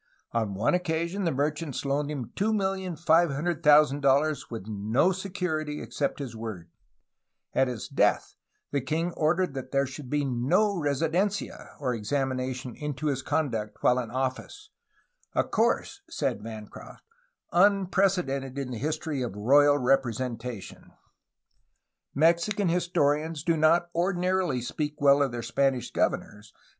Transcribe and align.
On 0.31 0.55
one 0.55 0.73
occasion 0.73 1.25
the 1.25 1.31
merchants 1.31 1.85
loaned 1.85 2.09
him 2.09 2.31
$2,500,000 2.35 4.49
with 4.49 4.65
no 4.67 5.11
security 5.11 5.79
except 5.79 6.17
his 6.17 6.35
word; 6.35 6.71
at 7.53 7.67
his 7.67 7.87
death 7.87 8.35
the 8.71 8.81
king 8.81 9.11
ordered 9.13 9.53
that 9.53 9.69
there 9.71 9.85
should 9.85 10.09
be 10.09 10.25
no 10.25 10.75
residencia, 10.75 11.75
or 11.79 11.93
examination 11.93 12.73
into 12.75 13.09
his 13.09 13.21
conduct 13.21 13.77
while 13.81 13.99
in 13.99 14.09
office, 14.09 14.71
''a 15.35 15.43
course," 15.51 16.01
says 16.09 16.39
Bancroft, 16.41 17.03
^'unprecedented 17.53 18.57
in 18.57 18.71
the 18.71 18.79
history 18.79 19.21
of 19.21 19.35
royal 19.35 19.77
representation'' 19.77 20.93
Mexican 22.15 22.69
historians 22.69 23.43
do 23.43 23.55
not 23.55 23.91
ordinarily 23.93 24.61
speak 24.61 24.99
well 24.99 25.21
of 25.21 25.31
their 25.31 25.43
Spanish 25.43 25.91
governors. 25.91 26.55